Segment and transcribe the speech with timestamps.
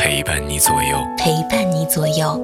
[0.00, 2.40] 陪伴你左右，陪伴你左右。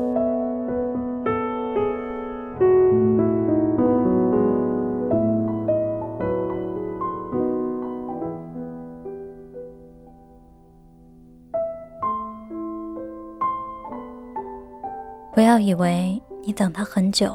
[15.32, 17.34] 不要以为你等他很久，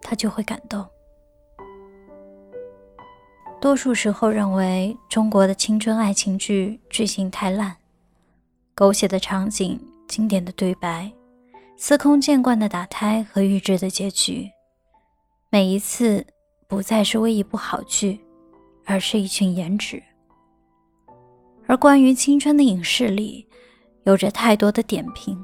[0.00, 0.86] 他就会感动。
[3.60, 7.76] 多数时候认为中国的青春爱情剧剧情太烂。
[8.76, 11.10] 狗血的场景，经典的对白，
[11.78, 14.50] 司空见惯的打胎和预知的结局，
[15.48, 16.22] 每一次
[16.68, 18.20] 不再是为一部好剧，
[18.84, 20.02] 而是一群颜值。
[21.66, 23.48] 而关于青春的影视里，
[24.04, 25.42] 有着太多的点评，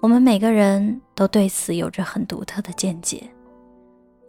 [0.00, 3.28] 我们每个人都对此有着很独特的见解，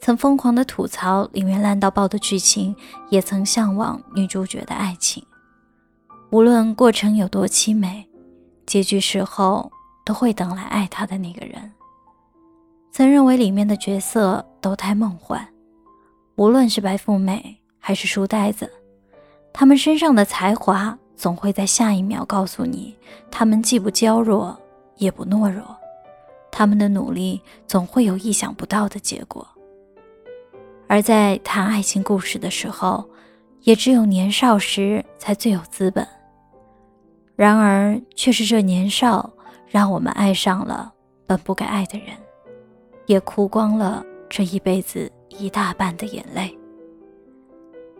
[0.01, 2.75] 曾疯狂的吐槽里面烂到爆的剧情，
[3.11, 5.23] 也曾向往女主角的爱情。
[6.31, 8.07] 无论过程有多凄美，
[8.67, 9.71] 结局时候
[10.05, 11.71] 都会等来爱他的那个人。
[12.91, 15.47] 曾认为里面的角色都太梦幻，
[16.35, 18.71] 无论是白富美还是书呆子，
[19.51, 22.95] 他们身上的才华总会在下一秒告诉你，
[23.31, 24.55] 他们既不娇弱
[24.97, 25.63] 也不懦弱，
[26.51, 29.47] 他们的努力总会有意想不到的结果。
[30.87, 33.09] 而在谈爱情故事的时候，
[33.61, 36.07] 也只有年少时才最有资本。
[37.39, 39.31] 然而，却是这年少
[39.65, 40.91] 让我们爱上了
[41.25, 42.07] 本不该爱的人，
[43.05, 46.53] 也哭光了这一辈子一大半的眼泪。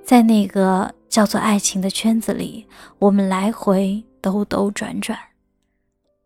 [0.04, 5.18] 在那个叫做爱情的圈子里，我们来回兜兜转转，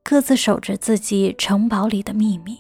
[0.03, 2.57] 各自守着自己城堡里的秘密。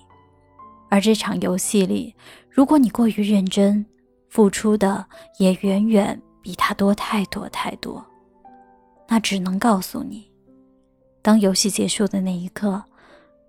[0.87, 2.13] 而这场游戏里，
[2.47, 3.83] 如果你过于认真，
[4.29, 5.03] 付出的
[5.39, 8.05] 也远远比他多太多太多，
[9.07, 10.31] 那只能告诉你。
[11.23, 12.83] 当游戏结束的那一刻，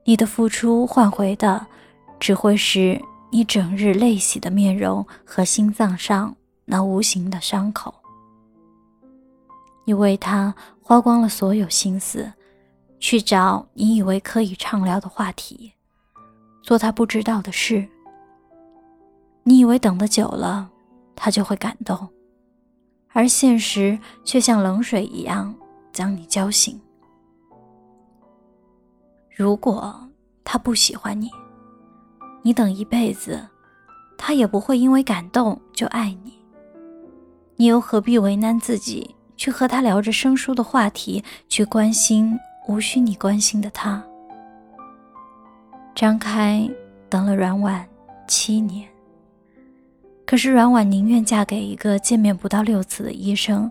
[0.05, 1.67] 你的付出换回的，
[2.21, 3.03] 只会是
[3.33, 6.37] 你整日泪洗的面容和心脏上
[6.67, 7.93] 那无形的伤口。
[9.85, 12.33] 你为他花光了所有心思，
[13.01, 15.73] 去找你以为可以畅聊的话题，
[16.63, 17.85] 做他不知道的事。
[19.43, 20.71] 你以为等得久了，
[21.17, 22.09] 他就会感动，
[23.09, 25.53] 而现实却像冷水一样
[25.93, 26.81] 将你浇醒。
[29.37, 29.93] 如果
[30.45, 31.29] 他不喜欢你，
[32.43, 33.45] 你等一辈子，
[34.17, 36.39] 他也不会因为感动就爱你。
[37.57, 44.01] 你又何必为难自己，去和他聊着生疏的话题，去关心无需你关心的他？
[45.97, 46.71] 张开
[47.09, 47.85] 等了阮婉
[48.29, 48.89] 七年，
[50.25, 53.69] 可是阮婉宁愿嫁给一个见面不到六次的医生，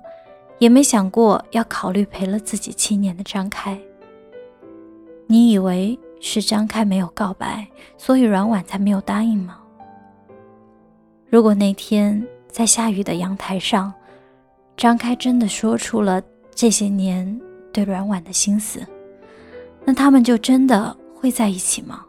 [0.59, 3.79] 也没想过要考虑陪了自己七年的张开。
[5.27, 7.67] 你以为是张开没有告白，
[7.97, 9.59] 所以阮婉才没有答应吗？
[11.29, 13.93] 如果那天在下雨的阳台上，
[14.77, 16.21] 张开真的说出了
[16.53, 17.39] 这些年
[17.71, 18.85] 对阮婉的心思，
[19.83, 22.05] 那他们就真的会在一起吗？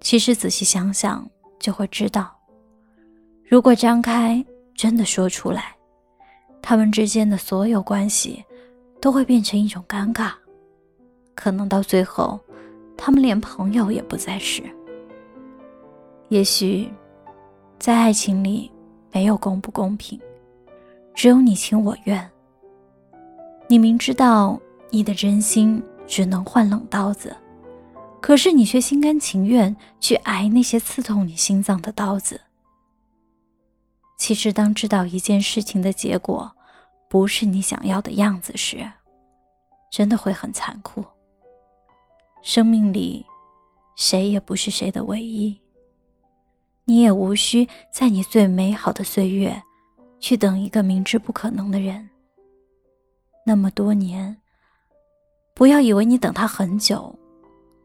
[0.00, 1.24] 其实仔细想想
[1.60, 2.36] 就会知道，
[3.48, 5.76] 如果张开真的说出来，
[6.60, 8.44] 他们之间的所有关系
[9.00, 10.32] 都会变成一种尴尬。
[11.34, 12.38] 可能到最后，
[12.96, 14.62] 他们连朋友也不再是。
[16.28, 16.90] 也许，
[17.78, 18.70] 在爱情里
[19.10, 20.20] 没有公不公平，
[21.14, 22.30] 只有你情我愿。
[23.68, 24.60] 你明知道
[24.90, 27.34] 你的真心只能换冷刀子，
[28.20, 32.40] 可是你却心甘情愿去挨那些刺痛你心脏的刀子。
[34.16, 36.52] 其实，当知道一件事情的结果
[37.08, 38.88] 不是你想要的样子时，
[39.90, 41.04] 真的会很残酷。
[42.42, 43.24] 生命里，
[43.96, 45.56] 谁也不是谁的唯一。
[46.84, 49.62] 你也无需在你最美好的岁月，
[50.18, 52.10] 去等一个明知不可能的人。
[53.46, 54.36] 那么多年，
[55.54, 57.16] 不要以为你等他很久，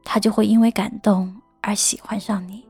[0.03, 2.65] 他就会因为感动而喜欢上你。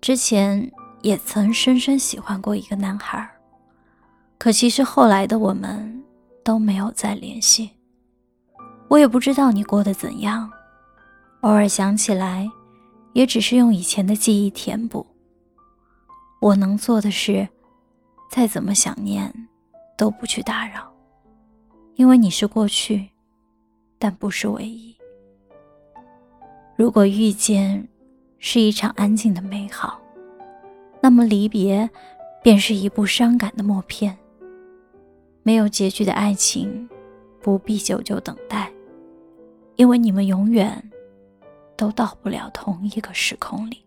[0.00, 0.68] 之前
[1.02, 3.30] 也曾深深喜欢过一个男孩，
[4.36, 6.02] 可其实后来的我们
[6.42, 7.70] 都没有再联系。
[8.92, 10.52] 我也不知道你过得怎样，
[11.40, 12.46] 偶尔想起来，
[13.14, 15.06] 也只是用以前的记忆填补。
[16.42, 17.48] 我能做的是，
[18.30, 19.32] 再怎么想念，
[19.96, 20.92] 都不去打扰，
[21.94, 23.08] 因为你是过去，
[23.98, 24.94] 但不是唯一。
[26.76, 27.88] 如果遇见
[28.38, 29.98] 是一场安静的美好，
[31.00, 31.88] 那么离别
[32.42, 34.18] 便是一部伤感的默片。
[35.42, 36.86] 没有结局的爱情，
[37.40, 38.70] 不必久久等待。
[39.82, 40.80] 因为你们永远
[41.76, 43.84] 都到不了同一个时空里。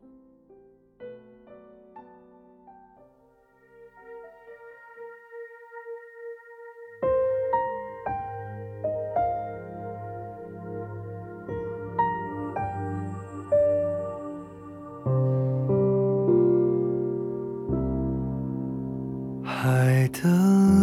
[19.46, 20.30] 海的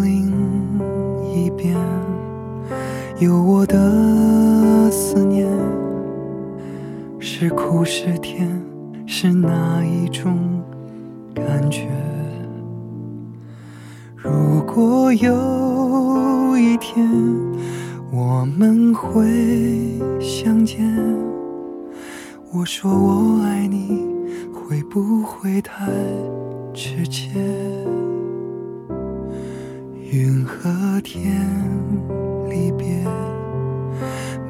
[0.02, 0.32] 另
[1.34, 1.76] 一边
[3.20, 4.61] 有我的。
[4.92, 5.48] 思念
[7.18, 8.46] 是苦是甜，
[9.06, 10.62] 是哪一种
[11.34, 11.88] 感觉？
[14.14, 17.08] 如果有一天
[18.12, 20.84] 我们会相见，
[22.52, 24.06] 我说我爱你，
[24.52, 25.90] 会不会太
[26.74, 27.30] 直接？
[30.10, 31.42] 云和天
[32.46, 33.02] 离别。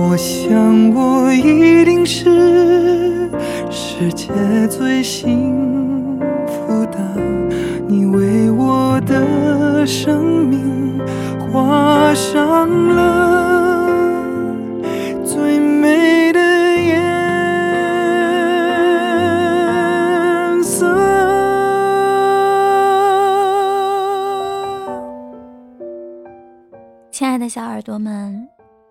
[0.00, 3.28] 我想我一定是
[3.68, 4.28] 世界
[4.68, 6.98] 最幸福的。
[7.88, 11.00] 你为我的生命
[11.40, 14.22] 画上了
[15.24, 17.02] 最美的颜
[20.62, 20.86] 色。
[27.10, 28.48] 亲爱的小耳朵们，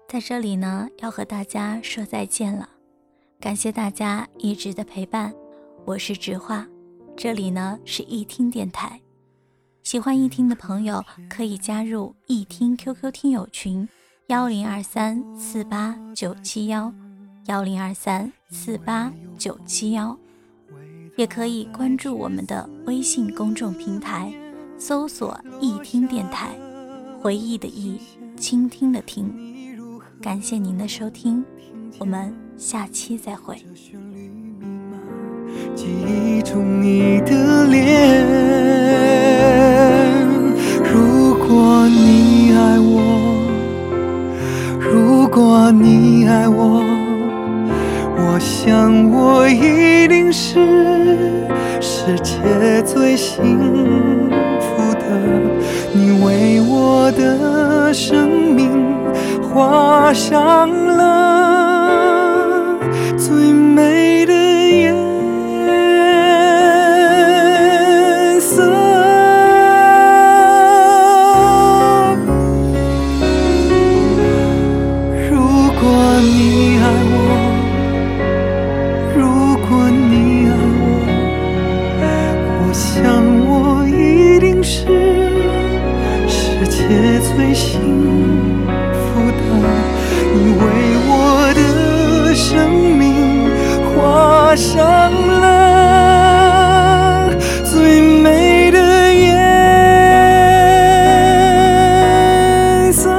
[0.07, 2.69] 在这里呢，要和大家说再见了。
[3.41, 5.33] 感谢大家一直的陪伴，
[5.83, 6.65] 我是直话，
[7.17, 9.01] 这里呢是易听电台。
[9.83, 13.89] 喜欢易听的朋友可以加入易听 QQ 听友群：
[14.27, 16.93] 幺零二三四八九七幺，
[17.47, 20.17] 幺零二三四八九七幺。
[21.17, 24.31] 也可以关注我们的微信公众平台，
[24.77, 26.57] 搜索易听电台，
[27.19, 27.99] 回忆的忆。
[28.37, 29.66] 倾听的听，
[30.21, 31.43] 感谢您的收听，
[31.99, 33.55] 我们下期再会。
[35.75, 38.25] 记忆中你的脸，
[40.83, 43.47] 如果你爱我，
[44.79, 46.83] 如果你爱我，
[48.17, 50.55] 我想我一定是
[51.79, 53.59] 世界最幸
[54.59, 55.05] 福的。
[55.93, 58.26] 你为我的生
[59.57, 61.26] 画上了。
[95.25, 96.99] 了
[97.63, 99.33] 最美的颜
[102.93, 103.09] 色。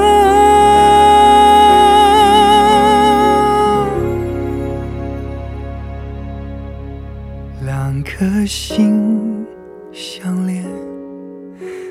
[7.64, 9.46] 两颗心
[9.92, 10.64] 相连，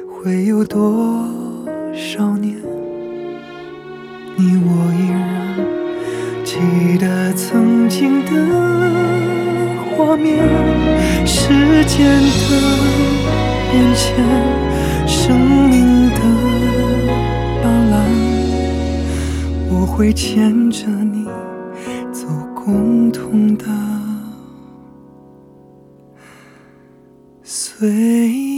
[0.08, 1.18] 会有多？
[1.94, 2.56] 少年，
[4.36, 5.58] 你我依然
[6.44, 6.58] 记
[7.00, 8.32] 得曾经的
[10.18, 10.38] 面。
[11.26, 11.50] 时
[11.86, 12.50] 间的
[13.72, 14.06] 变迁，
[15.08, 16.20] 生命的
[17.64, 17.96] 斑斓，
[19.70, 21.26] 我会牵着你
[22.12, 23.66] 走共同的
[27.44, 28.57] 岁月。